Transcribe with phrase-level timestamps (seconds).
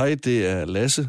[0.00, 1.02] Hej, det er Lasse.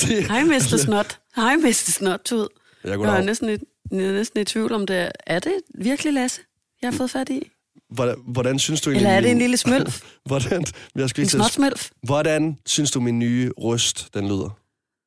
[0.00, 0.76] det, Hej, Mr.
[0.76, 1.20] Snot.
[1.36, 1.72] Hej, Mr.
[1.72, 2.48] Snot-tud.
[2.84, 3.52] Ja, jeg er næsten, i,
[3.90, 5.12] jeg er næsten i tvivl om det.
[5.26, 6.40] Er det virkelig Lasse,
[6.82, 7.50] jeg har fået fat i?
[7.90, 10.02] Hvordan, hvordan synes du Eller er det en lille smølf?
[10.26, 11.90] hvordan, jeg skal en småtsmølf?
[12.02, 14.58] Hvordan synes du, min nye røst, den lyder?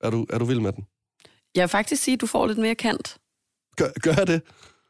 [0.04, 0.86] Er du, er du vild med den?
[1.56, 3.18] Jeg vil faktisk sige, at du får lidt mere kant.
[3.76, 4.42] Gør, gør jeg det?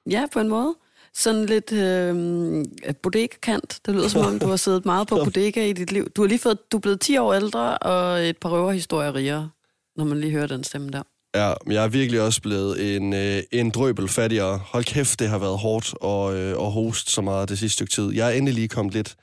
[0.09, 0.75] Ja, på en måde.
[1.13, 3.79] Sådan lidt øh, bodega-kant.
[3.85, 6.09] Det lyder som om, du har siddet meget på bodega i dit liv.
[6.09, 9.49] Du er lige fået, du er blevet 10 år ældre og et par røverhistorier rigere,
[9.95, 11.03] når man lige hører den stemme der.
[11.35, 14.57] Ja, men jeg er virkelig også blevet en, øh, en drøbel fattigere.
[14.57, 17.91] Hold kæft, det har været hårdt og, øh, og host så meget det sidste stykke
[17.91, 18.13] tid.
[18.13, 19.15] Jeg er endelig lige kommet lidt,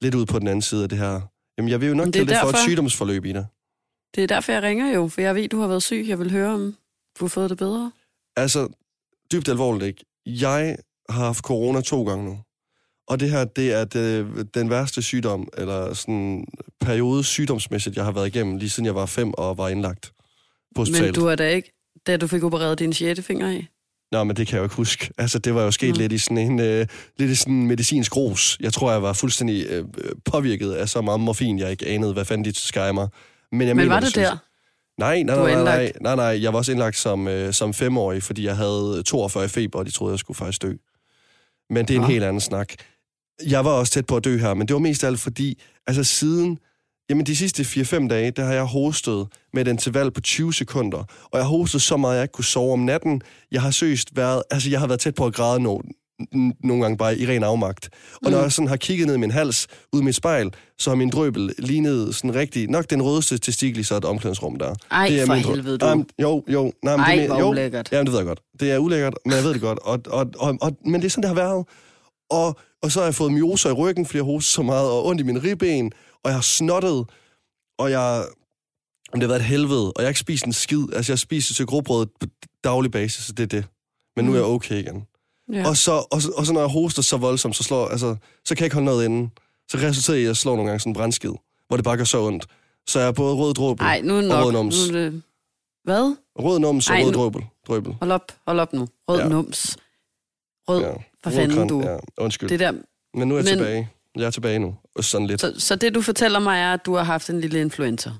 [0.00, 1.20] lidt ud på den anden side af det her.
[1.58, 3.44] Jamen, jeg vil jo nok kalde det derfor, for et sygdomsforløb, Ida.
[4.14, 6.04] Det er derfor, jeg ringer jo, for jeg ved, du har været syg.
[6.08, 6.76] Jeg vil høre, om
[7.18, 7.92] du har fået det bedre.
[8.36, 8.68] Altså,
[9.32, 10.04] dybt alvorligt ikke.
[10.26, 10.76] Jeg
[11.08, 12.38] har haft corona to gange nu.
[13.08, 16.46] Og det her, det er det, den værste sygdom, eller sådan
[16.80, 20.12] periode sygdomsmæssigt, jeg har været igennem, lige siden jeg var fem og var indlagt
[20.74, 21.06] på hospitalet.
[21.06, 21.72] Men du har da ikke,
[22.06, 23.66] da du fik opereret din sjette finger i?
[24.12, 25.10] Nå, men det kan jeg jo ikke huske.
[25.18, 25.98] Altså, det var jo sket mm.
[25.98, 26.86] lidt i sådan en øh,
[27.18, 28.56] lidt i sådan medicinsk ros.
[28.60, 29.84] Jeg tror, jeg var fuldstændig øh,
[30.24, 33.08] påvirket af så meget morfin, jeg ikke anede, hvad fanden de skærer mig.
[33.52, 34.36] Men, jeg men mener, var det, det der?
[34.98, 36.42] Nej, nej, nej, nej, nej, nej, nej.
[36.42, 39.90] Jeg var også indlagt som, øh, som femårig, fordi jeg havde 42 feber, og de
[39.90, 40.72] troede, jeg skulle faktisk dø.
[41.72, 42.12] Men det er en ja.
[42.12, 42.74] helt anden snak.
[43.46, 46.04] Jeg var også tæt på at dø her, men det var mest alt fordi, altså
[46.04, 46.58] siden,
[47.10, 51.04] jamen de sidste 4-5 dage, der har jeg hostet med et interval på 20 sekunder,
[51.24, 53.22] og jeg hostet så meget, at jeg ikke kunne sove om natten.
[53.52, 55.78] Jeg har søst været, altså jeg har været tæt på at græde no,
[56.64, 57.90] nogle gange bare i ren afmagt.
[58.14, 58.30] Og mm.
[58.30, 60.94] når jeg sådan har kigget ned i min hals, ud i mit spejl, så har
[60.94, 64.74] min drøbel lignet sådan rigtig, nok den rødeste testikel i så et omklædningsrum der.
[64.90, 65.86] Ej, det er for min helvede du.
[65.86, 66.72] Um, jo, jo.
[66.82, 67.88] Nej, men Ej, det, hvor jo, ulækkert.
[67.92, 68.40] Jamen, det ved jeg godt.
[68.60, 69.78] Det er ulækkert, men jeg ved det godt.
[69.78, 71.66] Og, og, og, og, men det er sådan, det har været.
[72.30, 75.06] Og, og så har jeg fået myoser i ryggen, fordi jeg hoster så meget, og
[75.06, 75.92] ondt i mine ribben,
[76.24, 77.04] og jeg har snottet,
[77.78, 78.24] og jeg...
[79.12, 80.84] Det har været et helvede, og jeg har ikke spist en skid.
[80.92, 82.26] Altså, jeg spiser til grobrød på
[82.64, 83.64] daglig basis, så det er det.
[84.16, 84.52] Men nu er jeg mm.
[84.52, 85.02] okay igen.
[85.52, 85.68] Ja.
[85.68, 88.60] Og, så, og, og så når jeg hoster så voldsomt, så, slår, altså, så kan
[88.60, 89.30] jeg ikke holde noget inde.
[89.68, 91.32] Så resulterer i, at jeg slår nogle gange sådan en brændskid,
[91.68, 92.46] hvor det bare gør så ondt.
[92.86, 94.90] Så jeg er både rød dråbel Ej, nu er nok, og rød nums.
[94.90, 95.22] Nu er det...
[95.84, 96.16] Hvad?
[96.38, 97.44] Rød nums og Ej, rød dråbel.
[97.66, 97.96] drøbel.
[98.00, 98.88] Hold op, hold op nu.
[99.08, 99.28] Rød ja.
[99.28, 99.76] nums.
[100.68, 100.92] Rød, ja.
[101.22, 101.82] hvad fanden du?
[101.82, 102.48] Ja, undskyld.
[102.48, 102.72] Det der...
[103.14, 103.58] Men nu er jeg Men...
[103.58, 103.90] tilbage.
[104.16, 104.74] Jeg er tilbage nu.
[104.96, 105.40] Og sådan lidt.
[105.40, 108.10] Så, så det, du fortæller mig, er, at du har haft en lille influenza?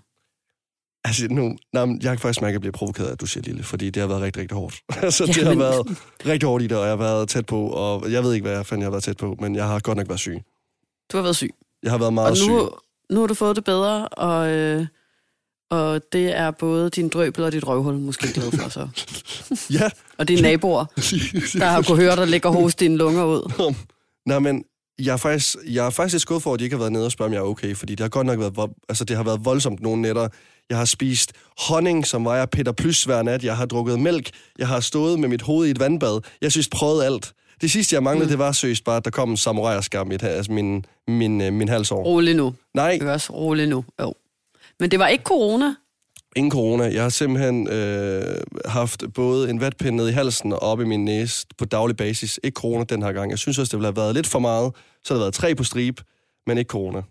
[1.04, 3.44] Altså, nu, nej, jeg kan faktisk mærke, at jeg bliver provokeret af, at du siger
[3.44, 4.82] lille, fordi det har været rigtig, rigtig hårdt.
[5.02, 8.12] altså, det har været rigtig hårdt i det, og jeg har været tæt på, og
[8.12, 9.98] jeg ved ikke, hvad jeg, fanden jeg har været tæt på, men jeg har godt
[9.98, 10.42] nok været syg.
[11.12, 11.50] Du har været syg?
[11.82, 12.76] Jeg har været meget og nu, syg.
[13.14, 14.86] nu har du fået det bedre, og, øh,
[15.70, 18.88] og det er både din drøbel og dit røvhul måske glad for, så.
[19.78, 19.90] ja.
[20.18, 20.84] og dine naboer,
[21.58, 23.74] der har kunnet høre dig ligge og hoste dine lunger ud.
[24.26, 24.64] Nej, men
[24.98, 27.12] jeg er faktisk, jeg er faktisk skuffet for, at de ikke har været nede og
[27.12, 29.44] spørge, om jeg er okay, fordi det har godt nok været, altså det har været
[29.44, 30.28] voldsomt nogle nætter.
[30.72, 31.32] Jeg har spist
[31.68, 33.44] honning, som vejer Peter Plus hver nat.
[33.44, 34.30] Jeg har drukket mælk.
[34.58, 36.20] Jeg har stået med mit hoved i et vandbad.
[36.40, 37.32] Jeg synes, prøvet alt.
[37.60, 38.30] Det sidste, jeg manglede, mm.
[38.30, 41.38] det var seriøst bare, at der kom en samurai og skar mit, altså min, min,
[41.38, 42.04] min, min hals over.
[42.04, 42.54] Rolig nu.
[42.74, 42.96] Nej.
[42.98, 43.84] Det var også rolig nu.
[44.00, 44.14] Jo.
[44.80, 45.74] Men det var ikke corona?
[46.36, 46.84] Ingen corona.
[46.84, 51.04] Jeg har simpelthen øh, haft både en vatpind ned i halsen og op i min
[51.04, 52.40] næse på daglig basis.
[52.42, 53.30] Ikke corona den her gang.
[53.30, 54.72] Jeg synes også, det ville have været lidt for meget.
[55.04, 56.00] Så har der været tre på strip,
[56.46, 57.02] men ikke corona.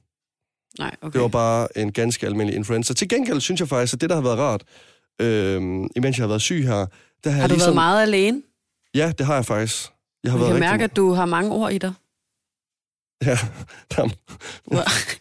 [0.79, 1.13] Nej, okay.
[1.13, 2.93] Det var bare en ganske almindelig influenza.
[2.93, 4.63] Til gengæld synes jeg faktisk, at det, der har været rart,
[5.21, 5.61] øh,
[5.95, 6.85] imens jeg har været syg her...
[7.23, 7.67] Der har, har du ligesom...
[7.67, 8.41] været meget alene?
[8.95, 9.89] Ja, det har jeg faktisk.
[10.23, 11.93] Jeg har jeg været kan mærke, at du har mange ord i dig.
[13.25, 13.37] Ja,
[13.95, 14.09] der...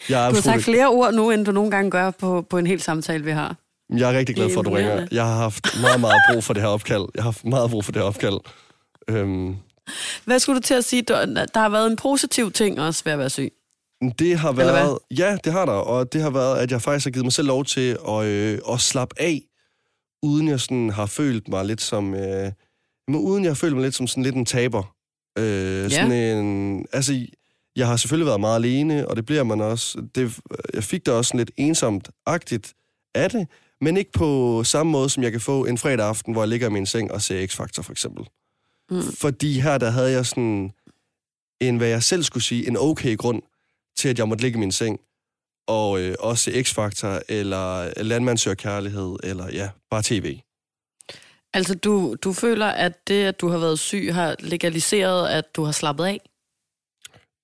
[0.09, 2.67] jeg du har sagt flere ord nu, end du nogle gange gør på, på en
[2.67, 3.57] hel samtale, vi har.
[3.97, 5.07] Jeg er rigtig glad for, at du ringer.
[5.11, 7.05] Jeg har haft meget, meget brug for det her opkald.
[7.15, 8.41] Jeg har haft meget brug for det her opkald.
[9.09, 9.57] Øhm...
[10.25, 11.03] Hvad skulle du til at sige?
[11.03, 13.53] Der har været en positiv ting også ved at være syg.
[14.19, 14.99] Det har været...
[15.11, 15.73] Ja, det har der.
[15.73, 18.59] Og det har været, at jeg faktisk har givet mig selv lov til at, øh,
[18.73, 19.43] at slappe af,
[20.23, 22.15] uden jeg sådan har følt mig lidt som...
[22.15, 22.53] Øh,
[23.09, 24.95] men uden jeg har følt mig lidt som sådan lidt en taber.
[25.39, 25.89] Øh, ja.
[25.89, 26.87] Sådan en...
[26.93, 27.27] Altså,
[27.77, 30.03] jeg har selvfølgelig været meget alene, og det bliver man også.
[30.15, 30.39] Det,
[30.75, 32.73] jeg fik da også sådan lidt ensomt-agtigt
[33.15, 33.49] af det,
[33.81, 36.69] men ikke på samme måde, som jeg kan få en fredag aften, hvor jeg ligger
[36.69, 38.29] i min seng og ser X-Factor, for eksempel.
[38.91, 39.03] Mm.
[39.03, 40.73] Fordi her, der havde jeg sådan
[41.61, 43.43] en, hvad jeg selv skulle sige, en okay grund
[44.01, 45.01] til, at jeg måtte ligge i min seng,
[45.69, 50.41] og øh, også se X-Factor, eller Landmand kærlighed, eller ja, bare tv.
[51.55, 55.65] Altså, du, du føler, at det, at du har været syg, har legaliseret, at du
[55.65, 56.21] har slappet af?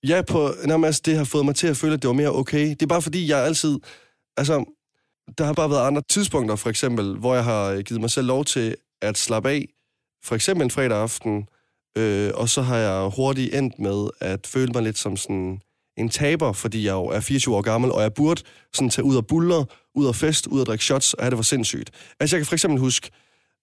[0.07, 2.69] Ja, på, nærmest det har fået mig til at føle, at det var mere okay.
[2.69, 3.79] Det er bare fordi, jeg altid...
[4.37, 4.65] Altså,
[5.39, 8.45] der har bare været andre tidspunkter, for eksempel, hvor jeg har givet mig selv lov
[8.45, 9.69] til at slappe af.
[10.25, 11.49] For eksempel en fredag aften,
[11.99, 15.61] øh, og så har jeg hurtigt endt med at føle mig lidt som sådan
[15.97, 18.43] en taber, fordi jeg jo er 24 år gammel, og jeg burde
[18.75, 19.65] sådan tage ud og buller,
[19.95, 21.91] ud og fest, ud og drikke shots, og have det for sindssygt.
[22.21, 23.11] Altså, jeg kan for eksempel huske,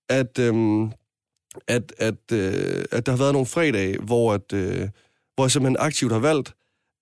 [0.09, 0.91] at, øhm,
[1.67, 4.89] at, at, øh, at der har været nogle fredage, hvor, at, øh,
[5.35, 6.53] hvor jeg simpelthen aktivt har valgt,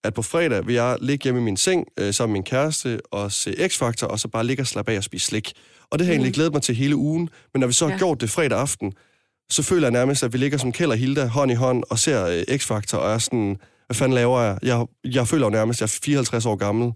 [0.04, 3.00] at på fredag vil jeg ligge hjemme i min seng øh, sammen med min kæreste
[3.12, 5.54] og se X-Factor, og så bare ligge og slappe af og spise slik.
[5.89, 7.92] Og det har jeg egentlig glædet mig til hele ugen, men når vi så har
[7.92, 7.98] Ja.
[7.98, 8.94] gjort det fredag aften,
[9.50, 12.00] så føler jeg nærmest, at vi ligger som Kjeld og Hilda hånd i hånd og
[12.00, 13.57] ser øh, X-Factor, og er sådan,
[13.91, 14.57] hvad fanden laver jeg?
[14.61, 16.88] Jeg, jeg føler jo nærmest, at jeg er 54 år gammel.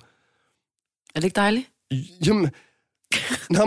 [1.16, 1.72] Er det ikke dejligt?
[2.26, 2.52] Jamen, men,
[3.50, 3.66] nå,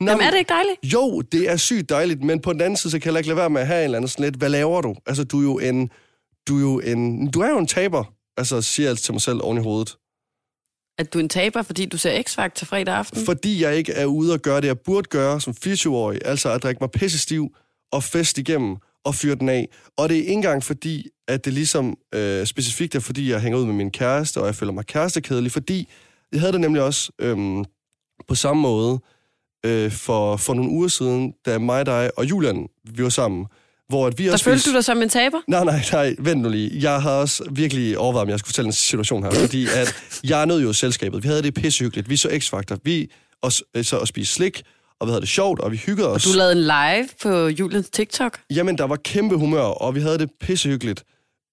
[0.00, 0.92] nå, Jamen, er det ikke dejligt?
[0.92, 3.28] Jo, det er sygt dejligt, men på den anden side, så kan jeg heller ikke
[3.28, 4.94] lade være med at have en eller anden sådan lidt, hvad laver du?
[5.06, 5.90] Altså, du er jo en,
[6.48, 8.04] du er jo en, du er jo en taber,
[8.36, 9.96] altså, siger jeg altså til mig selv oven i hovedet.
[10.98, 13.24] At du er en taber, fordi du ser X-Factor fredag aften?
[13.24, 16.62] Fordi jeg ikke er ude og gøre det, jeg burde gøre som 24-årig, altså at
[16.62, 17.56] drikke mig pissestiv
[17.92, 19.68] og fest igennem og fyre den af.
[19.96, 23.58] Og det er ikke engang fordi, at det ligesom øh, specifikt er, fordi jeg hænger
[23.58, 25.88] ud med min kæreste, og jeg føler mig kærestekedelig, fordi
[26.32, 27.64] jeg havde det nemlig også øhm,
[28.28, 29.00] på samme måde
[29.66, 33.46] øh, for, for nogle uger siden, da mig, dig og Julian, vi var sammen,
[33.88, 35.38] hvor at vi Der også følte du dig som en taber?
[35.48, 36.70] Nej, nej, nej, vent nu lige.
[36.82, 39.94] Jeg har også virkelig overvejet, om jeg skulle fortælle en situation her, fordi at
[40.24, 41.22] jeg nød jo selskabet.
[41.22, 42.08] Vi havde det pissehyggeligt.
[42.08, 42.78] Vi så X-Factor.
[42.84, 43.10] Vi
[43.42, 44.62] også, så og spiste slik,
[45.02, 46.24] og vi havde det sjovt, og vi hyggede os.
[46.24, 48.40] Du lavede en live på Julians TikTok.
[48.50, 51.04] Jamen, der var kæmpe humør, og vi havde det pissehyggeligt.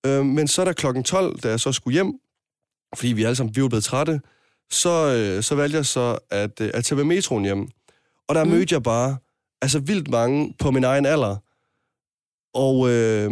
[0.06, 2.14] Øh, men så er der klokken 12, da jeg så skulle hjem,
[2.96, 4.22] fordi vi alle sammen vi var blevet trætte,
[4.72, 7.68] så, øh, så valgte jeg så at, øh, at tage med metroen hjem.
[8.28, 8.50] Og der mm.
[8.50, 9.18] mødte jeg bare
[9.62, 11.36] altså vildt mange på min egen alder.
[12.54, 13.32] Og øh,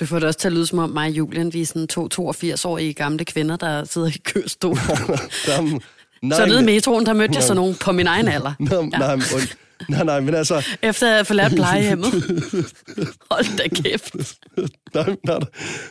[0.00, 1.88] Du får det også til at lyde som om mig og Julian, vi er sådan
[1.88, 4.74] to 82-årige gamle kvinder, der sidder i kørestol.
[5.46, 5.80] der,
[6.28, 8.52] nej, så nede i metroen, der mødte jeg så nogen på min egen alder.
[8.60, 8.98] Nå, ja.
[8.98, 9.54] nej, und-
[9.88, 12.10] nej, nej, men altså, Efter at have forladt plejehjemmet.
[13.30, 14.14] Hold da kæft.
[14.94, 15.38] nej, nej,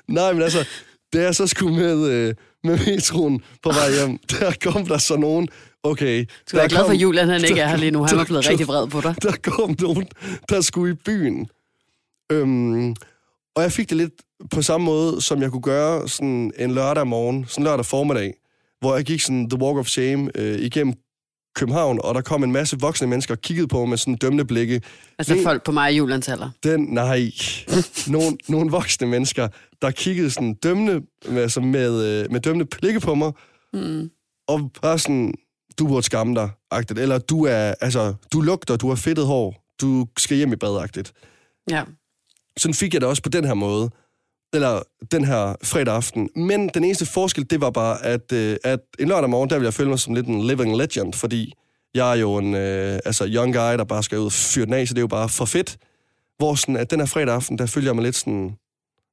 [0.08, 0.66] nej, men altså,
[1.14, 5.16] da jeg så skulle med, øh, med metroen på vej hjem, der kom der så
[5.16, 5.48] nogen,
[5.84, 6.26] okay.
[6.52, 8.04] Du er glad for, at Julian han ikke er her lige nu.
[8.04, 9.16] Han var blevet rigtig vred på dig.
[9.22, 10.08] Der kom nogen,
[10.50, 11.48] der skulle i byen.
[12.32, 12.96] Øhm,
[13.56, 14.14] og jeg fik det lidt
[14.52, 18.34] på samme måde, som jeg kunne gøre sådan en lørdag morgen, sådan lørdag formiddag,
[18.84, 20.94] hvor jeg gik sådan The Walk of Shame øh, igennem
[21.56, 24.46] København, og der kom en masse voksne mennesker og kiggede på mig med sådan dømmende
[24.46, 24.82] blikke.
[25.20, 26.50] Altså Det- folk på mig Julians alder.
[26.64, 27.32] Den, nej.
[28.08, 29.48] nogle, nogle voksne mennesker,
[29.82, 33.32] der kiggede sådan dømmende, med, altså med, øh, med dømmende blikke på mig,
[33.74, 34.10] Mm.
[34.48, 35.34] og bare sådan,
[35.80, 37.00] du burde skamme dig, agtigt.
[37.00, 40.78] Eller du er, altså, du lugter, du har fedtet hår, du skal hjem i bad,
[40.84, 41.14] agtigt.
[41.70, 41.84] Ja.
[42.58, 43.90] Sådan fik jeg det også på den her måde,
[44.54, 46.30] eller den her fredag aften.
[46.36, 49.66] Men den eneste forskel, det var bare, at, øh, at en lørdag morgen, der ville
[49.66, 51.54] jeg føle mig som lidt en living legend, fordi
[51.94, 54.74] jeg er jo en øh, altså young guy, der bare skal ud og fyre den
[54.74, 55.78] af, så det er jo bare for fedt.
[56.38, 58.56] Hvor sådan, at den her fredag aften, der følger jeg mig lidt sådan,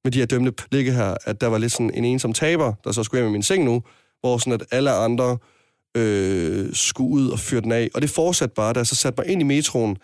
[0.05, 2.93] med de her dømte ligge her, at der var lidt sådan en ensom taber, der
[2.93, 3.83] så skulle hjem i min seng nu,
[4.21, 5.39] hvor sådan, at alle andre
[5.97, 7.89] øh, skulle ud og fyre den af.
[7.95, 9.97] Og det fortsatte bare, da jeg så satte mig ind i metroen.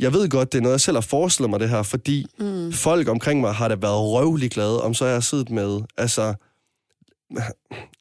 [0.00, 2.72] Jeg ved godt, det er noget, jeg selv har forestillet mig det her, fordi mm.
[2.72, 6.34] folk omkring mig har da været røvlig glade, om så jeg har siddet med, altså,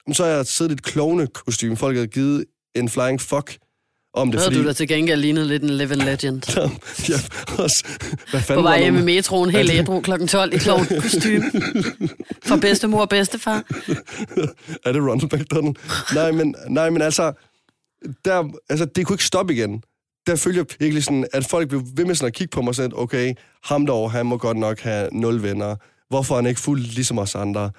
[0.08, 2.46] om så har jeg siddet i et klovne kostume, folk har givet
[2.76, 3.58] en flying fuck
[4.14, 4.62] om det, Havde fordi...
[4.62, 6.42] du da til gengæld lignet lidt en living legend.
[7.10, 7.20] ja,
[7.64, 7.86] også,
[8.32, 10.28] hvad På fanden vej var hjem i metroen, helt ædru kl.
[10.28, 11.44] 12 i klovn kostume.
[12.44, 13.64] For bedstemor og bedstefar.
[14.86, 15.76] er det Ronald McDonald?
[16.16, 17.34] nej, men, nej, men altså,
[18.26, 19.84] der, altså, det kunne ikke stoppe igen.
[20.28, 22.92] Der følger virkelig sådan, at folk blev ved med sådan at kigge på mig sådan,
[22.96, 25.76] okay, ham derovre, han må godt nok have nul venner.
[26.10, 27.72] Hvorfor er han ikke fuld ligesom os andre?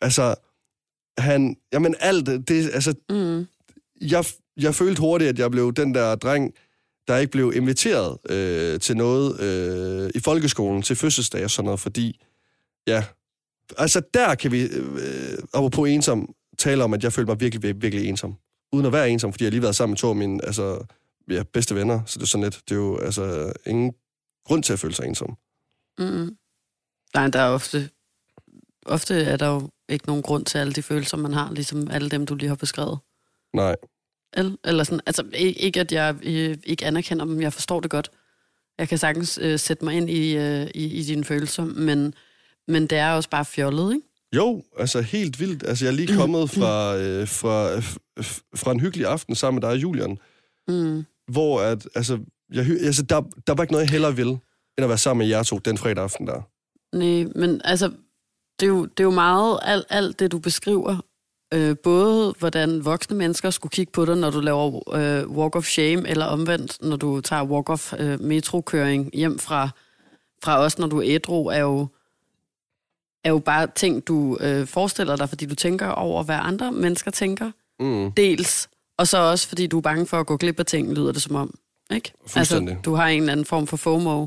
[0.00, 0.34] Altså,
[1.18, 3.46] han, jamen alt, det, altså, Mm.
[4.00, 4.24] jeg,
[4.56, 6.52] jeg følte hurtigt, at jeg blev den der dreng,
[7.08, 11.80] der ikke blev inviteret øh, til noget øh, i folkeskolen, til fødselsdag og sådan noget,
[11.80, 12.20] fordi,
[12.86, 13.04] ja,
[13.78, 18.08] altså der kan vi, øh, apropos ensom, tale om, at jeg følte mig virkelig, virkelig,
[18.08, 18.34] ensom.
[18.72, 20.78] Uden at være ensom, fordi jeg lige været sammen med to af mine altså,
[21.30, 23.92] ja, bedste venner, så det er sådan lidt, det er jo altså ingen
[24.44, 25.36] grund til at føle sig ensom.
[25.98, 26.36] Mm.
[27.14, 27.90] Nej, der er ofte,
[28.86, 32.08] ofte er der jo ikke nogen grund til alle de følelser, man har, ligesom alle
[32.10, 32.98] dem, du lige har beskrevet.
[33.54, 33.76] Nej,
[34.36, 38.10] El- Eller sådan, altså ikke, at jeg øh, ikke anerkender dem, jeg forstår det godt.
[38.78, 42.14] Jeg kan sagtens øh, sætte mig ind i, øh, i, i dine følelser, men,
[42.68, 44.06] men det er også bare fjollet, ikke?
[44.36, 45.62] Jo, altså helt vildt.
[45.66, 47.76] Altså, jeg er lige kommet fra, øh, fra,
[48.20, 50.18] f- fra en hyggelig aften sammen med dig og Julian,
[50.68, 51.04] Mm.
[51.28, 52.18] hvor at, altså,
[52.52, 54.40] jeg, altså der, der var ikke noget, jeg hellere vil, end
[54.78, 56.42] at være sammen med jer to den fredag aften der.
[56.96, 57.92] Nej, men altså,
[58.60, 60.96] det er jo, det er jo meget alt, alt det, du beskriver.
[61.54, 65.64] Øh, både hvordan voksne mennesker skulle kigge på dig, når du laver øh, walk of
[65.64, 69.68] shame, eller omvendt, når du tager walk of øh, metrokøring hjem fra,
[70.44, 71.88] fra os, når du er ædru, er jo
[73.24, 77.10] er jo bare ting, du øh, forestiller dig, fordi du tænker over, hvad andre mennesker
[77.10, 77.50] tænker.
[77.80, 78.12] Mm.
[78.12, 78.68] Dels,
[79.00, 81.22] og så også, fordi du er bange for at gå glip af ting, lyder det
[81.22, 81.58] som om.
[81.94, 82.12] Ikke?
[82.36, 82.54] Altså,
[82.84, 84.26] du har en eller anden form for FOMO.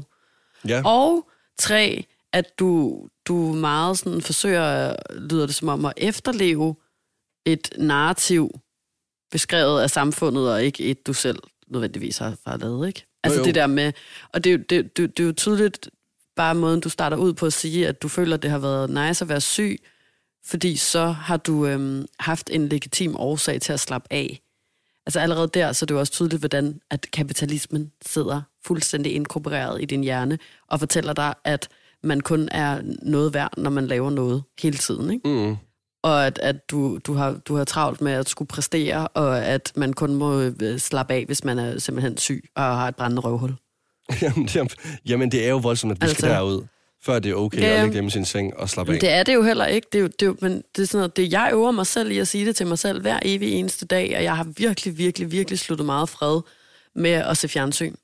[0.68, 0.82] Ja.
[0.86, 6.75] Og tre, at du, du meget sådan forsøger, lyder det som om, at efterleve
[7.46, 8.50] et narrativ
[9.32, 13.06] beskrevet af samfundet, og ikke et, du selv nødvendigvis har, har lavet, ikke?
[13.24, 13.46] Altså jo.
[13.46, 13.92] det der med,
[14.34, 15.89] og det, er jo- det, det, det er jo tydeligt
[16.36, 18.89] bare måden, du starter ud på at sige, at du føler, at det har været
[18.89, 19.77] nice at være syg,
[20.46, 24.39] fordi så har du øhm, haft en legitim årsag til at slappe af.
[25.05, 29.81] Altså allerede der, så er det jo også tydeligt, hvordan at kapitalismen sidder fuldstændig inkorporeret
[29.81, 31.67] i din hjerne, og fortæller dig, at
[32.03, 35.12] man kun er noget værd, når man laver noget hele tiden.
[35.12, 35.29] Ikke?
[35.29, 35.55] Mm.
[36.03, 39.74] Og at, at du, du, har, du har travlt med at skulle præstere, og at
[39.75, 43.22] man kun må øh, slappe af, hvis man er simpelthen syg og har et brændende
[43.22, 43.55] røvhul.
[44.22, 46.65] Jamen, det, jamen, det er jo voldsomt, at vi altså, skal derud,
[47.05, 47.81] før det er okay Ja, at ja.
[47.81, 49.00] ligge hjemme i sin seng og slappe af.
[49.00, 49.88] Det er det jo heller ikke.
[49.91, 51.88] Det er jo, det er jo, men det er sådan noget, det, jeg øver mig
[51.88, 54.48] selv i at sige det til mig selv hver evig eneste dag, og jeg har
[54.57, 56.41] virkelig, virkelig, virkelig sluttet meget fred
[56.95, 57.95] med at se fjernsyn.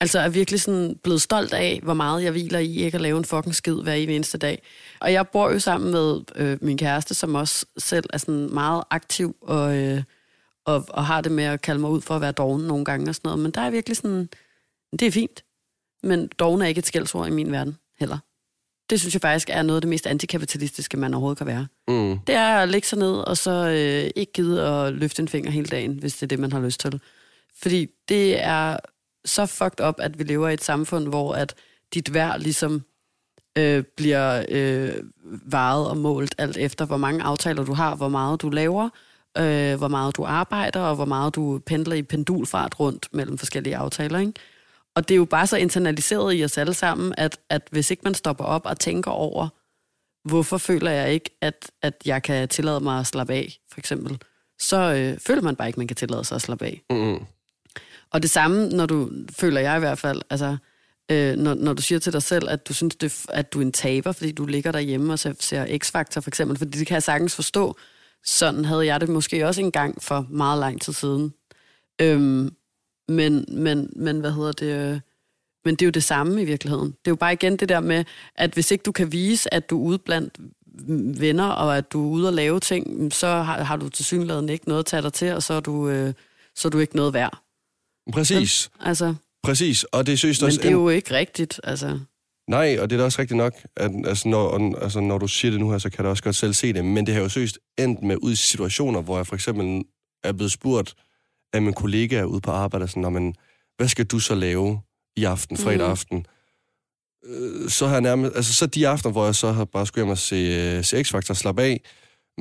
[0.00, 3.18] Altså er virkelig sådan blevet stolt af, hvor meget jeg hviler i ikke at lave
[3.18, 4.62] en fucking skid hver evig eneste dag.
[5.00, 8.84] Og jeg bor jo sammen med øh, min kæreste, som også selv er sådan meget
[8.90, 10.02] aktiv og, øh,
[10.64, 13.08] og, og har det med at kalde mig ud for at være doven nogle gange
[13.08, 13.42] og sådan noget.
[13.42, 14.28] Men der er virkelig sådan,
[14.92, 15.44] det er fint.
[16.02, 18.18] Men doven er ikke et skældsord i min verden heller.
[18.90, 21.66] Det synes jeg faktisk er noget af det mest antikapitalistiske, man overhovedet kan være.
[21.88, 22.18] Mm.
[22.26, 25.50] Det er at lægge sig ned, og så øh, ikke gide at løfte en finger
[25.50, 27.00] hele dagen, hvis det er det, man har lyst til.
[27.62, 28.76] Fordi det er
[29.24, 31.54] så fucked up, at vi lever i et samfund, hvor at
[31.94, 32.82] dit værd ligesom
[33.58, 34.94] øh, bliver øh,
[35.46, 38.88] varet og målt alt efter, hvor mange aftaler du har, hvor meget du laver,
[39.38, 43.76] øh, hvor meget du arbejder, og hvor meget du pendler i pendulfart rundt mellem forskellige
[43.76, 44.18] aftaler.
[44.18, 44.32] Ikke?
[44.96, 48.00] Og det er jo bare så internaliseret i os alle sammen, at, at hvis ikke
[48.04, 49.48] man stopper op og tænker over,
[50.28, 54.18] hvorfor føler jeg ikke, at, at jeg kan tillade mig at slappe af, for eksempel,
[54.58, 56.82] så øh, føler man bare ikke, man kan tillade sig at slappe af.
[56.90, 57.24] Mm.
[58.10, 60.56] Og det samme, når du, føler jeg i hvert fald, altså,
[61.10, 63.62] øh, når, når du siger til dig selv, at du synes, det, at du er
[63.62, 66.94] en taber, fordi du ligger derhjemme og ser, ser X-Factor for eksempel, fordi det kan
[66.94, 67.76] jeg sagtens forstå.
[68.24, 71.34] Sådan havde jeg det måske også engang for meget lang tid siden.
[72.00, 72.54] Øhm,
[73.08, 74.92] men, men, men hvad hedder det?
[74.92, 75.00] øh,
[75.64, 76.86] Men det er jo det samme i virkeligheden.
[76.86, 79.70] Det er jo bare igen det der med, at hvis ikke du kan vise, at
[79.70, 80.38] du er ude blandt
[81.20, 84.48] venner, og at du er ude og lave ting, så har, har du til synligheden
[84.48, 86.14] ikke noget at tage dig til, og så er du, øh,
[86.54, 87.42] så er du ikke noget værd.
[88.12, 89.84] Præcis, Altså, præcis.
[89.84, 90.60] Og det seriøst men også...
[90.60, 91.98] det er jo ikke rigtigt, altså.
[92.50, 95.50] Nej, og det er da også rigtigt nok, at altså, når, altså, når du siger
[95.50, 96.84] det nu her, så kan jeg da også godt selv se det.
[96.84, 99.84] Men det har jo seriøst endt med ud i situationer, hvor jeg for eksempel
[100.24, 100.94] er blevet spurgt
[101.52, 103.34] af min kollega ude på arbejde, sådan, "Nå, men,
[103.76, 104.80] hvad skal du så lave
[105.16, 105.90] i aften, fredag Mm.
[105.92, 106.26] aften?
[107.24, 110.04] Øh, Så har jeg nærmest, altså så de aftener, hvor jeg så har bare skulle
[110.04, 111.80] hjem og se, øh, se X-Factor slappe af,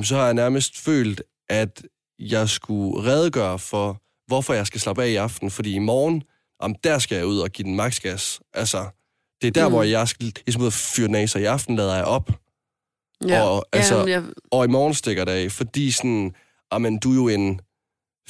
[0.03, 1.83] så har jeg nærmest følt, at
[2.19, 6.23] jeg skulle redegøre for, hvorfor jeg skal slappe af i aften, fordi i morgen,
[6.59, 8.39] om der skal jeg ud og give den maksgas.
[8.53, 8.85] Altså,
[9.41, 9.71] det er der, Mm.
[9.71, 9.73] mm.
[9.75, 12.29] hvor jeg skal ligesom fyre den af, så i aften lader jeg op,
[13.27, 13.41] Ja.
[13.43, 16.33] Og, altså- Jamen, jeg, og i morgen stikker det af, fordi sådan,
[16.79, 17.59] men du er jo en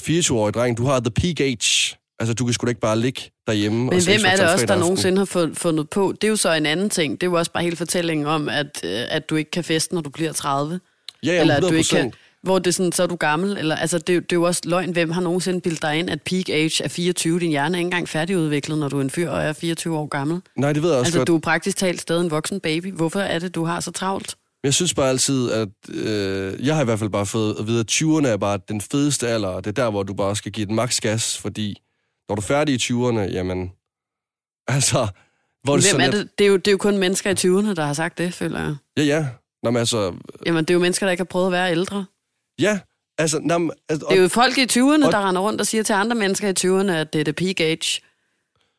[0.02, 1.96] 24-årig dreng, du har the peak age.
[2.20, 4.66] Altså, du kan sgu da ikke bare ligge derhjemme men og hvem er det også,
[4.66, 6.14] der nogensinde har fund- fundet på?
[6.22, 7.22] Det er jo så en anden ting.
[7.22, 9.94] Det er jo også bare hele fortællingen om, at, øh, at du ikke kan feste,
[9.96, 10.80] når du bliver 30.
[11.24, 11.68] Ja, ja, eller at 100%.
[11.70, 13.58] du ikke kan, hvor det er sådan, så er du gammel.
[13.58, 14.92] Eller, altså, det, er jo- det er jo også løgn.
[14.92, 17.40] Hvem har nogensinde bildet dig ind, at peak age er 24?
[17.40, 20.08] Din hjerne er ikke engang færdigudviklet, når du er en fyr og er 24 år
[20.08, 20.42] gammel.
[20.58, 21.28] Nej, det ved jeg også Altså, godt.
[21.28, 22.92] du er praktisk talt stadig en voksen baby.
[22.94, 24.36] Hvorfor er det, du har så travlt?
[24.66, 27.68] Men jeg synes bare altid, at øh, jeg har i hvert fald bare fået at
[27.68, 30.36] vide, at 20'erne er bare den fedeste alder, og det er der, hvor du bare
[30.36, 31.82] skal give den maks gas, fordi
[32.30, 33.72] når du er færdig i 20'erne, jamen,
[34.68, 35.08] altså,
[35.64, 36.30] hvor det Hvem sådan er det?
[36.38, 38.60] Det er, jo, det er jo kun mennesker i 20'erne, der har sagt det, føler
[38.60, 38.76] jeg.
[38.98, 39.28] Ja, ja.
[39.64, 40.14] Nå, men altså,
[40.46, 42.06] Jamen, det er jo mennesker, der ikke har prøvet at være ældre.
[42.60, 42.80] ja,
[43.18, 45.68] altså, nå, men, altså Det er jo folk i 20'erne, og- der render rundt og
[45.68, 48.02] siger til andre mennesker i 20'erne, at det er det peak age.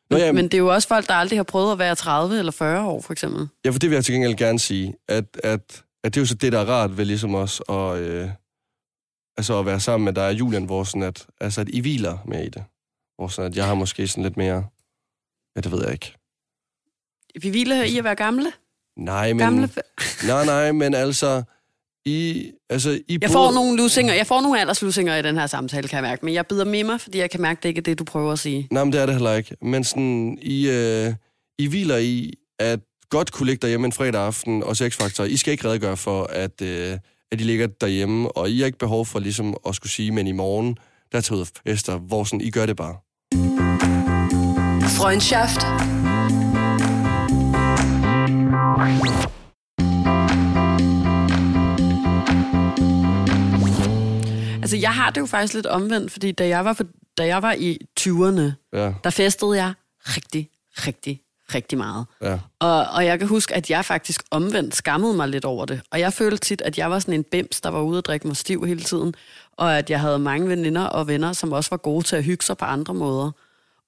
[0.09, 1.95] Nå, Men, ja, men det er jo også folk, der aldrig har prøvet at være
[1.95, 3.47] 30 eller 40 år, for eksempel.
[3.65, 6.25] Ja, for det vil jeg til gengæld gerne sige, at, at, at det er jo
[6.25, 8.29] så det, der er rart ved ligesom os, og, øh,
[9.37, 12.17] altså at være sammen med dig og Julian, hvor sådan at, altså at I hviler
[12.25, 12.63] mere i det.
[13.15, 14.65] Hvor sådan at jeg har måske sådan lidt mere,
[15.55, 16.13] ja, det ved jeg ikke.
[17.41, 18.51] Vi hviler i at være gamle.
[18.97, 19.69] Nej, men, gamle.
[20.27, 21.43] nej, nej, men altså,
[22.07, 25.87] I, altså, I Jeg får nogle lusinger, jeg får nogle alderslusinger i den her samtale,
[25.87, 26.25] kan jeg mærke.
[26.25, 28.31] Men jeg bider med mig, fordi jeg kan mærke, det ikke er det, du prøver
[28.31, 28.67] at sige.
[28.71, 29.55] Nej, men det er det heller ikke.
[29.61, 31.13] Men sådan, I, øh,
[31.59, 35.23] I hviler i, at godt kunne ligge derhjemme en fredag aften og se X-Factor.
[35.23, 36.97] I skal ikke redegøre for, at, øh,
[37.31, 40.27] at I ligger derhjemme, og I har ikke behov for ligesom at skulle sige, men
[40.27, 40.77] i morgen,
[41.11, 42.95] der tager ud og fester, hvor sådan, I gør det bare.
[44.99, 45.61] Freundschaft.
[54.67, 56.83] Altså, jeg har det jo faktisk lidt omvendt, fordi da jeg var, for,
[57.17, 58.41] da jeg var i 20'erne,
[58.73, 61.21] Ja, der festede jeg rigtig, rigtig,
[61.55, 62.05] rigtig meget.
[62.21, 62.39] ja.
[62.59, 65.81] Og, og jeg kan huske, at jeg faktisk omvendt skammede mig lidt over det.
[65.91, 68.27] Og jeg følte tit, at jeg var sådan en bims, der var ude og drikke
[68.27, 69.13] mig stiv hele tiden.
[69.51, 72.45] Og at jeg havde mange veninder og venner, som også var gode til at hygge
[72.45, 73.31] sig på andre måder.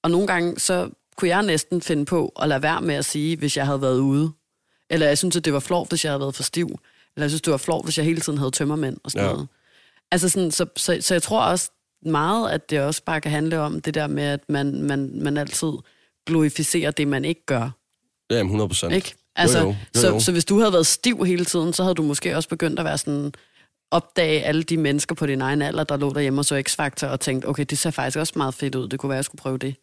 [0.02, 3.36] Og nogle gange, så kunne jeg næsten finde på at lade være med at sige,
[3.36, 4.32] hvis jeg havde været ude.
[4.90, 6.66] Eller jeg synes, at det var flot, hvis jeg havde været for stiv.
[7.16, 9.32] Eller jeg synes, det var flot, hvis jeg hele tiden havde tømmermænd og sådan Ja.
[9.32, 9.48] noget.
[10.12, 11.70] Altså sådan, så, så, så jeg tror også
[12.06, 15.36] meget, at det også bare kan handle om det der med, at man, man, man
[15.36, 15.72] altid
[16.26, 17.70] glorificerer det, man ikke gør.
[18.30, 18.92] Ja, jamen, 100 procent.
[18.92, 19.14] Ikke?
[19.36, 20.20] Altså, jo, jo, jo, så, jo.
[20.20, 22.84] så hvis du havde været stiv hele tiden, så havde du måske også begyndt at
[22.84, 23.32] være sådan
[23.90, 27.20] opdage alle de mennesker på din egen alder, der lå derhjemme og så X-Factor og
[27.20, 29.42] tænkte, okay, det ser faktisk også meget fedt ud, det kunne være, at jeg skulle
[29.42, 29.74] prøve det.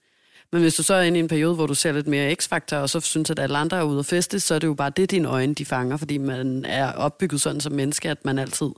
[0.51, 2.75] Men hvis du så er inde i en periode, hvor du ser lidt mere X-Factor,
[2.75, 4.89] og så synes, at alle andre er ude og feste, så er det jo bare
[4.89, 8.69] det, dine øjne de fanger, fordi man er opbygget sådan som menneske, at man altid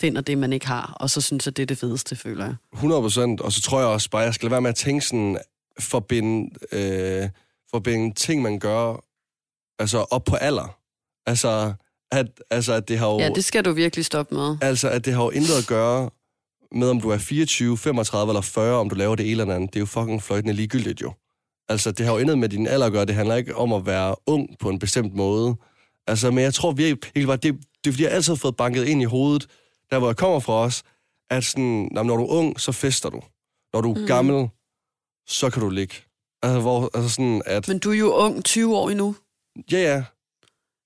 [0.00, 2.54] finder det, man ikke har, og så synes jeg, det er det fedeste, føler jeg.
[2.72, 3.40] 100 procent.
[3.40, 5.38] Og så tror jeg også bare, jeg skal lade være med at tænke sådan,
[5.80, 7.28] forbinde, øh,
[7.70, 9.04] forbinde ting, man gør,
[9.78, 10.78] altså op på alder.
[11.26, 11.72] Altså,
[12.12, 13.18] at, altså, at det har jo...
[13.18, 14.56] Ja, det skal du virkelig stoppe med.
[14.62, 16.10] Altså, at det har jo intet at gøre
[16.72, 19.70] med, om du er 24, 35 eller 40, om du laver det eller andet.
[19.70, 21.12] Det er jo fucking fløjtende ligegyldigt jo.
[21.68, 23.04] Altså, det har jo intet med din alder at gøre.
[23.04, 25.56] Det handler ikke om at være ung på en bestemt måde.
[26.06, 28.84] Altså, men jeg tror virkelig bare, det, det er fordi, jeg altid har fået banket
[28.84, 29.46] ind i hovedet,
[29.90, 30.82] der hvor jeg kommer fra os,
[31.30, 33.22] at sådan, jamen, når du er ung, så fester du.
[33.72, 34.06] Når du er mm.
[34.06, 34.48] gammel,
[35.28, 35.94] så kan du ligge.
[36.42, 37.68] Altså, hvor, altså sådan, at...
[37.68, 39.16] Men du er jo ung, 20 år endnu.
[39.72, 40.04] Ja, ja.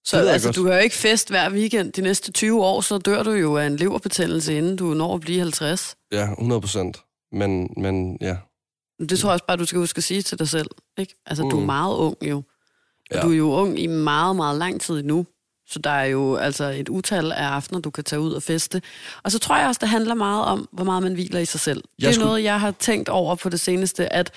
[0.05, 0.57] Så altså, godt.
[0.57, 3.57] du har jo ikke fest hver weekend de næste 20 år, så dør du jo
[3.57, 5.97] af en leverbetændelse, inden du når at blive 50.
[6.13, 7.01] Ja, 100 procent.
[7.33, 8.37] Men, men ja.
[9.09, 10.71] Det tror jeg også bare, du skal huske at sige til dig selv.
[10.99, 11.15] Ikke?
[11.27, 11.51] Altså, mm.
[11.51, 11.67] du er Mm.
[11.67, 12.43] meget ung jo.
[13.11, 13.17] Ja.
[13.17, 13.23] Ja.
[13.23, 15.27] Du er jo ung i meget, meget lang tid nu.
[15.71, 18.83] Så der er jo altså et utal af aftener, du kan tage ud og feste.
[19.23, 21.61] Og så tror jeg også, det handler meget om, hvor meget man hviler i sig
[21.61, 21.83] selv.
[21.83, 24.31] Det Jeg er skulle- noget, jeg har tænkt over på det seneste, at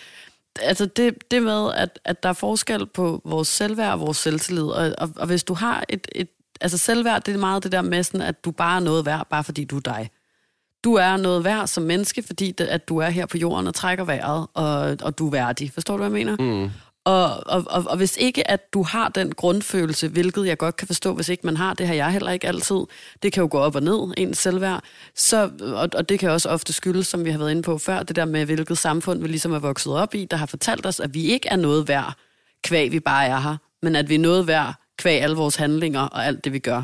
[0.61, 4.63] altså det, det med, at, at der er forskel på vores selvværd og vores selvtillid.
[4.63, 6.27] Og, og, og hvis du har et, et...
[6.61, 9.27] Altså selvværd, det er meget det der med sådan, at du bare er noget værd,
[9.29, 10.09] bare fordi du er dig.
[10.83, 13.75] Du er noget værd som menneske, fordi det, at du er her på jorden og
[13.75, 15.71] trækker vejret, og, og du er værdig.
[15.73, 16.63] Forstår du, hvad jeg mener?
[16.65, 16.71] Mm.
[17.05, 20.87] Og, og, og, og hvis ikke, at du har den grundfølelse, hvilket jeg godt kan
[20.87, 22.75] forstå, hvis ikke man har, det har jeg heller ikke altid,
[23.23, 24.83] det kan jo gå op og ned, ens selvværd,
[25.15, 28.03] så, og, og det kan også ofte skyldes, som vi har været inde på før,
[28.03, 30.99] det der med, hvilket samfund vi ligesom er vokset op i, der har fortalt os,
[30.99, 32.13] at vi ikke er noget værd,
[32.63, 36.01] kvæg vi bare er her, men at vi er noget værd, kvæg alle vores handlinger
[36.01, 36.83] og alt det, vi gør.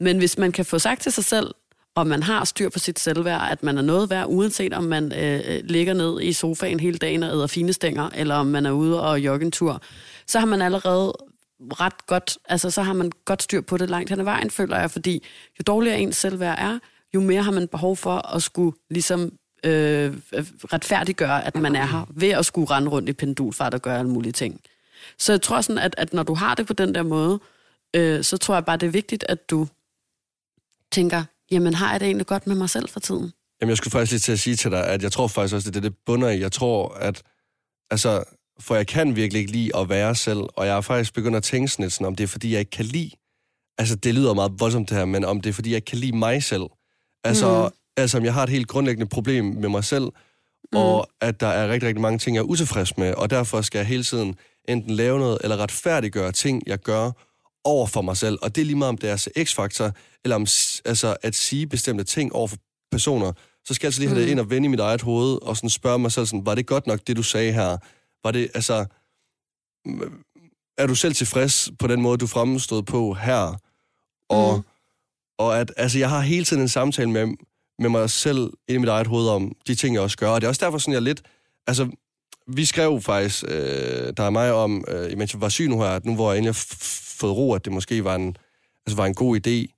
[0.00, 1.54] Men hvis man kan få sagt til sig selv,
[1.94, 5.12] og man har styr på sit selvværd, at man er noget værd, uanset om man
[5.12, 8.66] øh, øh, ligger ned i sofaen hele dagen og æder fine stænger, eller om man
[8.66, 9.82] er ude og jogger en tur,
[10.26, 11.12] så har man allerede
[11.60, 14.78] ret godt, altså så har man godt styr på det langt hen ad vejen, føler
[14.78, 15.26] jeg, fordi
[15.58, 16.78] jo dårligere ens selvværd er,
[17.14, 19.32] jo mere har man behov for at skulle ligesom
[19.64, 23.82] øh, øh, retfærdiggøre, at man er her, ved at skulle rende rundt i pendulfart og
[23.82, 24.60] gøre alle mulige ting.
[25.18, 27.40] Så jeg tror sådan, at, at når du har det på den der måde,
[27.96, 29.66] øh, så tror jeg bare, det er vigtigt, at du
[30.92, 33.32] tænker, jamen har jeg det egentlig godt med mig selv for tiden?
[33.60, 35.70] Jamen, jeg skulle faktisk lige til at sige til dig, at jeg tror faktisk også,
[35.70, 36.40] det er det, det bunder i.
[36.40, 37.22] Jeg tror, at...
[37.90, 38.24] Altså,
[38.60, 41.42] for jeg kan virkelig ikke lide at være selv, og jeg har faktisk begyndt at
[41.42, 43.10] tænke sådan lidt sådan, om det er, fordi jeg ikke kan lide...
[43.78, 45.98] Altså, det lyder meget voldsomt det her, men om det er, fordi jeg ikke kan
[45.98, 46.62] lide mig selv.
[47.24, 47.76] Altså, mm.
[47.96, 50.78] altså om jeg har et helt grundlæggende problem med mig selv, mm.
[50.78, 53.78] og at der er rigtig, rigtig mange ting, jeg er utilfreds med, og derfor skal
[53.78, 54.36] jeg hele tiden
[54.68, 57.10] enten lave noget, eller retfærdiggøre ting, jeg gør
[57.64, 58.38] over for mig selv.
[58.42, 59.92] Og det er lige meget, om det er så x-faktor,
[60.24, 60.46] eller om
[60.84, 62.56] altså, at sige bestemte ting over for
[62.90, 63.32] personer,
[63.64, 65.56] så skal jeg altså lige have det ind og vende i mit eget hoved, og
[65.56, 67.76] sådan spørge mig selv sådan, var det godt nok, det du sagde her?
[68.24, 68.86] Var det, altså,
[70.78, 73.56] er du selv tilfreds på den måde, du fremstod på her?
[74.28, 74.62] Og, mm.
[75.38, 77.26] og at, altså, jeg har hele tiden en samtale med,
[77.78, 80.28] med mig selv ind i mit eget hoved om de ting, jeg også gør.
[80.28, 81.22] Og det er også derfor, sådan, jeg lidt,
[81.66, 81.88] altså,
[82.46, 85.88] vi skrev faktisk, øh, der er mig om, øh, imens jeg var syg nu her,
[85.88, 86.56] at nu hvor jeg endelig
[87.20, 88.36] fået ro, at det måske var en,
[88.86, 89.76] altså, var en god idé,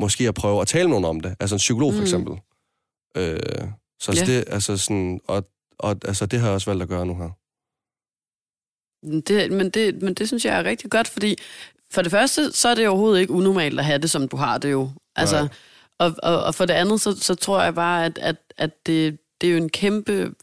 [0.00, 1.36] måske at prøve at tale med nogen om det.
[1.40, 2.02] Altså en psykolog for Mm.
[2.04, 2.32] eksempel.
[3.16, 3.38] Øh,
[4.00, 4.32] så altså, Ja.
[4.38, 7.30] det, altså sådan, og, og altså, det har jeg også valgt at gøre nu her.
[9.20, 11.36] Det, men, det, men det synes jeg er rigtig godt, fordi
[11.90, 14.58] for det første, så er det overhovedet ikke unormalt at have det, som du har
[14.58, 14.90] det jo.
[15.16, 15.48] Altså, Nej.
[15.98, 19.18] og, og, og for det andet, så, så tror jeg bare, at, at, at det,
[19.40, 20.34] det er jo en kæmpe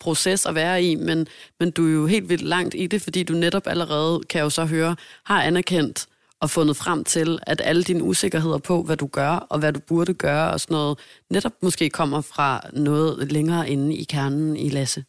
[0.00, 1.26] proces at være i, men,
[1.60, 4.44] men du er jo helt vildt langt i det, fordi du netop allerede, kan jeg
[4.44, 6.06] jo så høre, har anerkendt
[6.40, 9.80] og fundet frem til, at alle dine usikkerheder på, hvad du gør, og hvad du
[9.80, 10.98] burde gøre, og sådan noget,
[11.30, 15.04] netop måske kommer fra noget længere inde i kernen i Lasse.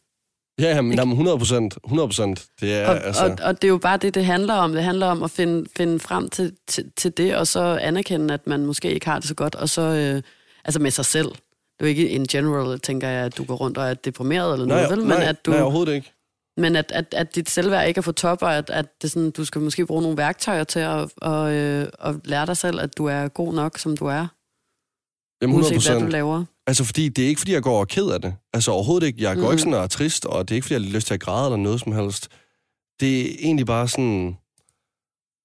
[0.59, 1.77] Ja, jamen, jamen 100 procent.
[1.85, 2.45] 100 procent.
[2.61, 3.25] Det er, Og, altså...
[3.25, 4.73] og, og det er jo bare det, det handler om.
[4.73, 8.47] Det handler om at finde, finde frem til, til, til det, og så anerkende, at
[8.47, 10.21] man måske ikke har det så godt, og så, øh,
[10.65, 11.27] altså med sig selv.
[11.81, 14.53] Det er jo ikke in general, tænker jeg, at du går rundt og er deprimeret
[14.53, 14.99] eller Nej, noget, vel?
[14.99, 16.13] Men nej, at du, nej, overhovedet ikke.
[16.57, 19.31] men at, at, at dit selvværd ikke er for top, og at, at det sådan,
[19.31, 22.97] du skal måske bruge nogle værktøjer til at, og, øh, at lære dig selv, at
[22.97, 24.27] du er god nok, som du er,
[25.41, 26.45] Jamen 100 uanset hvad du laver.
[26.67, 28.33] Altså, fordi det er ikke, fordi jeg går og ked af det.
[28.53, 29.21] Altså, overhovedet ikke.
[29.23, 29.51] Jeg går Mhm.
[29.51, 31.19] ikke sådan og er trist, og det er ikke, fordi jeg har lyst til at
[31.19, 32.27] græde eller noget som helst.
[32.99, 34.37] Det er egentlig bare sådan...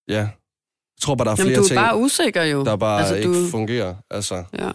[0.08, 0.14] Ja.
[0.18, 2.64] Jeg tror bare, der er Jamen, flere du er ting, bare usikker jo.
[2.64, 3.94] der bare Altså, ikke du- fungerer.
[4.10, 4.70] Altså, Ja.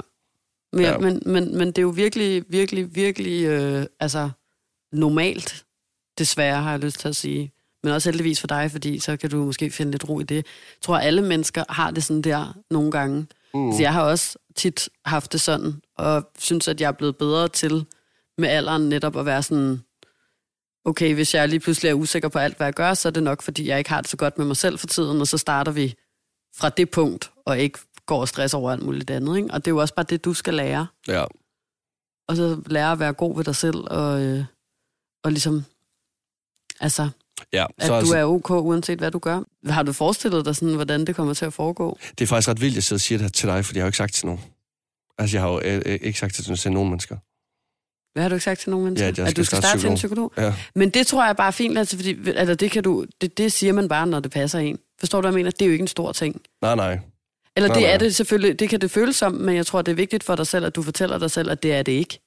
[0.73, 0.97] Men, ja.
[0.97, 4.29] Men, men, men det er jo virkelig, virkelig, virkelig øh, altså,
[4.91, 5.65] normalt,
[6.17, 7.51] desværre har jeg lyst til at sige.
[7.83, 10.35] Men også heldigvis for dig, fordi så kan du måske finde lidt ro i det.
[10.35, 10.43] Jeg
[10.81, 13.27] tror, alle mennesker har det sådan der nogle gange.
[13.53, 13.71] Mm.
[13.71, 17.47] Så jeg har også tit haft det sådan, og synes, at jeg er blevet bedre
[17.47, 17.85] til
[18.37, 19.81] med alderen netop at være sådan,
[20.85, 23.23] okay, hvis jeg lige pludselig er usikker på alt, hvad jeg gør, så er det
[23.23, 25.37] nok, fordi jeg ikke har det så godt med mig selv for tiden, og så
[25.37, 25.95] starter vi
[26.57, 27.79] fra det punkt, og ikke
[28.11, 29.37] går og stresser over alt muligt andet.
[29.37, 29.49] Ikke?
[29.53, 30.87] Og det er jo også bare det, du skal lære.
[31.07, 31.23] ja.
[32.27, 34.45] Og så lære at være god ved dig selv, og, øh,
[35.23, 35.65] og ligesom,
[36.79, 37.09] altså,
[37.53, 37.65] ja.
[37.77, 39.43] at Så, du altså, er ok, uanset hvad du gør.
[39.65, 41.97] Har du forestillet dig sådan, hvordan det kommer til at foregå?
[42.17, 43.77] det er faktisk ret vildt, at jeg sidder og siger det her til dig, fordi
[43.77, 44.41] jeg har jo ikke sagt til nogen.
[45.17, 47.17] Altså, jeg har jo øh, øh, ikke sagt det til nogen mennesker.
[48.13, 49.05] Hvad har du ikke sagt til nogen mennesker?
[49.05, 50.33] Ja, at at du skal starte til en psykolog?
[50.37, 50.53] Ja.
[50.75, 53.51] Men det tror jeg bare er fint, altså, fordi, altså, det, kan du, det, det
[53.51, 54.79] siger man bare, når det passer en.
[54.99, 55.51] Forstår du, hvad jeg mener?
[55.51, 56.41] Det er jo ikke en stor ting.
[56.61, 56.99] Nej, nej.
[57.55, 57.93] Eller Nej, det nej.
[57.93, 60.35] er det selvfølgelig, det kan det føles som, men jeg tror, det er vigtigt for
[60.35, 62.19] dig selv, at du fortæller dig selv, at det er det ikke.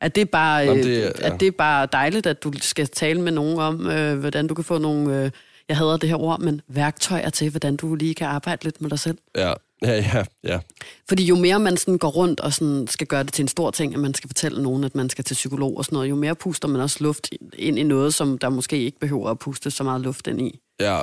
[0.00, 1.32] At det er bare, Jamen, øh, det ja.
[1.32, 4.54] at det er bare dejligt, at du skal tale med nogen om, øh, hvordan du
[4.54, 5.30] kan få nogle, øh,
[5.68, 8.90] jeg hader det her ord, men værktøjer til, hvordan du lige kan arbejde lidt med
[8.90, 9.18] dig selv.
[9.36, 10.24] Ja, ja, ja.
[10.44, 10.58] ja.
[11.08, 13.70] Fordi jo mere man sådan går rundt og sådan skal gøre det til en stor
[13.70, 16.14] ting, at man skal fortælle nogen, at man skal til psykolog og sådan noget, jo
[16.14, 19.70] mere puster man også luft ind i noget, som der måske ikke behøver at puste
[19.70, 20.60] så meget luft ind i.
[20.80, 21.00] Ja,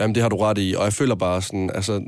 [0.00, 2.04] jamen det har du ret i, og jeg føler bare sådan, altså,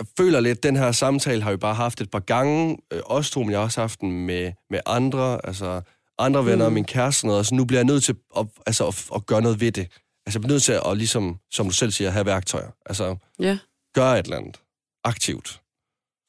[0.00, 3.30] jeg føler lidt, den her samtale har vi bare haft et par gange, øh, os
[3.30, 5.80] to, men jeg har også haft den med, med andre, altså
[6.18, 6.74] andre venner, mm.
[6.74, 9.42] min kæreste og noget, så nu bliver jeg nødt til at, altså, at, at gøre
[9.42, 9.88] noget ved det.
[10.26, 12.70] Altså jeg bliver nødt til at, ligesom, som du selv siger, have værktøjer.
[12.86, 13.58] Altså Ja.
[13.94, 14.60] gøre et eller andet.
[15.04, 15.60] Aktivt.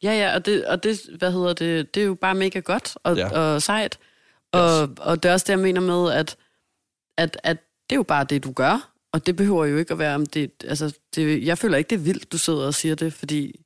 [0.03, 2.97] Ja, ja, og det, og det, hvad hedder det, det er jo bare mega godt
[3.03, 3.29] og, Ja.
[3.39, 3.99] og sejt.
[4.53, 6.36] Og, og det er også det, jeg mener med, at,
[7.17, 7.57] at, at
[7.89, 8.90] det er jo bare det, du gør.
[9.13, 11.95] Og det behøver jo ikke at være, om det, altså, det, jeg føler ikke, det
[11.95, 13.60] er vildt, du sidder og siger det, fordi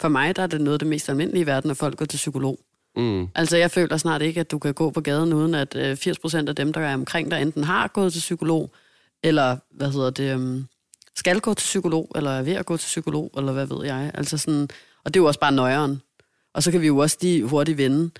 [0.00, 2.04] for mig, der er det noget af det mest almindelige i verden, at folk går
[2.04, 2.58] til psykolog.
[2.96, 3.28] Mm.
[3.34, 6.48] Altså, jeg føler snart ikke, at du kan gå på gaden, uden at øh, 80%
[6.48, 8.70] af dem, der er omkring dig, enten har gået til psykolog,
[9.22, 10.66] eller, hvad hedder det, um,
[11.16, 14.10] skal gå til psykolog, eller er ved at gå til psykolog, eller hvad ved jeg.
[14.14, 14.68] Altså sådan,
[15.04, 16.02] og det er jo også bare nøjeren.
[16.54, 18.10] Og så kan vi jo også lige hurtigt vende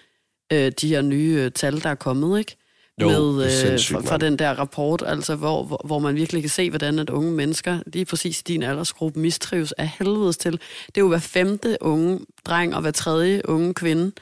[0.53, 2.57] øh, de her nye øh, tal, der er kommet, ikke?
[3.01, 6.51] Jo, Med, øh, fra, fra den der rapport, altså hvor, hvor, hvor man virkelig kan
[6.51, 10.53] se, hvordan at unge mennesker, lige præcis i din aldersgruppe, mistrives af helvedes til.
[10.53, 14.13] Det er jo hver femte unge dreng og hver tredje unge kvinde,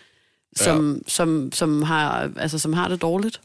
[0.57, 0.99] som, ja.
[1.07, 3.41] som, som, har, altså, som har det dårligt.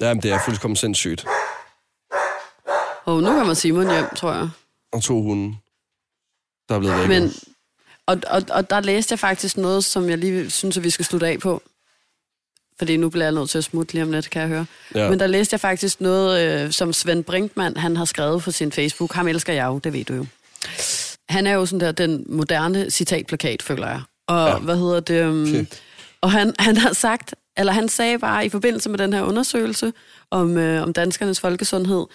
[0.00, 1.26] Jamen det er fuldkommen sindssygt.
[3.04, 4.48] Og nu kommer Simon hjem, tror jeg.
[4.92, 5.56] Og to hunde,
[6.68, 7.08] der er blevet væk.
[7.08, 7.32] Men,
[8.06, 11.04] og, og, og der læste jeg faktisk noget, som jeg lige synes, at vi skal
[11.04, 11.62] slutte af på.
[12.80, 14.66] Fordi nu bliver jeg nødt til at smutte lige om lidt, kan jeg høre.
[14.94, 15.10] Ja.
[15.10, 18.72] Men der læste jeg faktisk noget, øh, som Svend Brinkmann, han har skrevet på sin
[18.72, 19.12] Facebook.
[19.12, 20.26] Ham elsker jeg jo, det ved du jo.
[21.28, 24.00] Han er jo sådan der, den moderne citatplakat, føler jeg.
[24.28, 24.58] Og Ja.
[24.58, 25.26] hvad hedder det?
[25.26, 25.64] Um, Okay.
[26.22, 29.92] Og han, han har sagt, eller han sagde bare i forbindelse med den her undersøgelse
[30.30, 32.06] om, øh, om danskernes folkesundhed,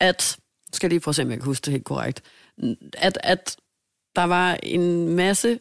[0.00, 0.36] at,
[0.72, 2.22] skal jeg lige prøve at se, om jeg kan huske det helt korrekt,
[2.98, 3.56] at, at
[4.16, 5.58] der var en masse,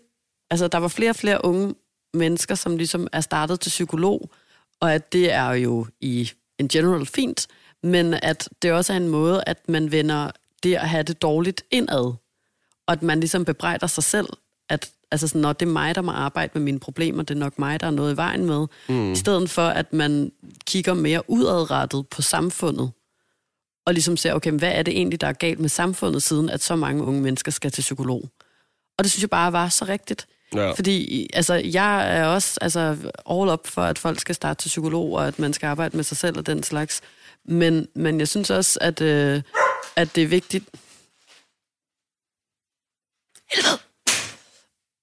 [0.51, 1.75] altså der var flere og flere unge
[2.13, 4.29] mennesker, som ligesom er startet til psykolog,
[4.79, 7.47] og at det er jo i en general fint,
[7.83, 10.31] men at det også er en måde, at man vender
[10.63, 12.13] det at have det dårligt indad,
[12.87, 14.27] og at man ligesom bebrejder sig selv,
[14.69, 17.39] at altså sådan, når det er mig, der må arbejde med mine problemer, det er
[17.39, 19.11] nok mig, der er noget i vejen med, mm.
[19.11, 20.31] i stedet for, at man
[20.65, 22.91] kigger mere udadrettet på samfundet,
[23.85, 26.63] og ligesom ser, okay, hvad er det egentlig, der er galt med samfundet, siden at
[26.63, 28.29] så mange unge mennesker skal til psykolog?
[28.97, 30.27] Og det synes jeg bare var så rigtigt.
[30.55, 30.71] Ja.
[30.71, 32.79] Fordi altså, jeg er også altså,
[33.29, 36.03] all up for, at folk skal starte til psykolog, og at man skal arbejde med
[36.03, 37.01] sig selv og den slags.
[37.45, 39.41] Men, men jeg synes også, at, øh,
[39.95, 40.65] at det er vigtigt...
[43.53, 43.79] Helvede!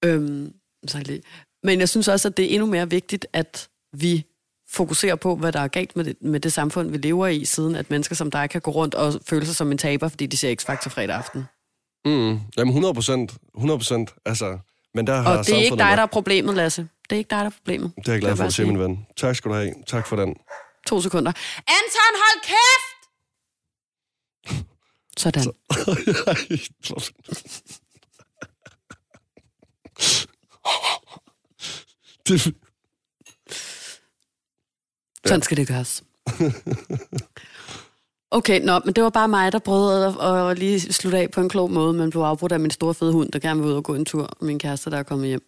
[0.05, 0.53] Øhm,
[0.87, 1.23] så lige.
[1.63, 4.25] Men jeg synes også, at det er endnu mere vigtigt, at vi
[4.69, 7.75] fokuserer på, hvad der er galt med det, med det samfund, vi lever i, siden
[7.75, 10.37] at mennesker som dig kan gå rundt og føle sig som en taber, fordi de
[10.37, 11.43] ser X-Factor fredag aften.
[12.05, 12.39] Mm.
[12.57, 13.33] Jamen 100 procent.
[13.55, 14.13] 100 procent.
[14.25, 14.57] Altså,
[14.93, 16.81] men der har Og det er ikke dig, der er problemet, Lasse.
[17.09, 17.93] Det er ikke dig, der er problemet.
[17.97, 19.07] Det er jeg glad for at se, min ven.
[19.17, 19.73] Tak skal du have.
[19.87, 20.35] Tak for den.
[20.87, 21.31] To sekunder.
[21.57, 22.97] Anton, hold kæft!
[25.17, 25.43] Sådan.
[32.27, 32.53] det,
[35.25, 36.03] Sådan skal det gøres.
[38.31, 41.41] Okay, nå, men det var bare mig, der prøvede at, at lige slutte af på
[41.41, 43.75] en klog måde, men blev afbrudt af min store fede hund, der gerne vil ud
[43.75, 45.41] og gå en tur, og min kæreste, der er kommet hjem.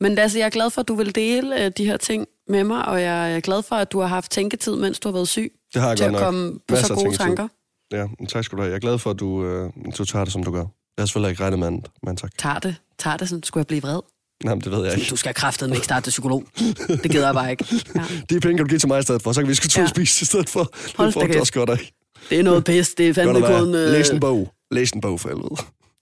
[0.00, 2.64] Men Lasse, jeg er glad for, at du vil dele uh, de her ting med
[2.64, 5.28] mig, og jeg er glad for, at du har haft tænketid, mens du har været
[5.28, 6.26] syg, Det har jeg til godt at nok.
[6.32, 7.48] komme på Masser så gode tanker.
[7.92, 8.70] Ja, tak skal du have.
[8.70, 10.58] Jeg er glad for, at du, øh, du tager det, som du gør.
[10.60, 12.30] Jeg har selvfølgelig ikke regnet med andet, men tak.
[12.38, 14.00] Tager det, tager det, som skulle jeg blive vred.
[14.44, 15.10] Nej, men det ved jeg ikke.
[15.10, 16.44] Du skal kraftedeme ikke starte til psykolog.
[16.88, 17.64] Det gider jeg bare ikke.
[17.94, 18.00] Ja.
[18.30, 19.80] De penge kan du give til mig i stedet for, så kan vi sgu to
[19.80, 19.86] Ja.
[19.86, 20.70] spise i stedet for.
[20.96, 21.40] Hold det kæft.
[21.40, 21.90] også godt af.
[22.30, 23.72] Det er noget pis, det er fandme kun...
[23.72, 23.92] være.
[23.92, 24.52] Læs en bog.
[24.70, 25.56] Læs en bog for helvede.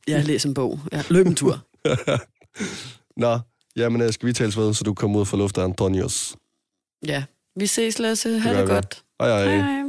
[0.09, 0.81] Ja, læs en bog.
[0.93, 1.67] Ja, løb en tur.
[3.17, 3.39] Nå,
[3.77, 6.37] jamen øh, skal vi tales ved, så du kommer ud for luft af Antonius.
[7.07, 7.25] Ja,
[7.57, 8.39] vi ses, Lasse.
[8.39, 8.73] Ha' det vi.
[8.73, 9.03] godt.
[9.21, 9.57] Hej hej.
[9.57, 9.83] Hej, hej.